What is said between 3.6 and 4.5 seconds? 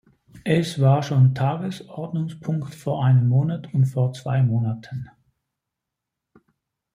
und vor zwei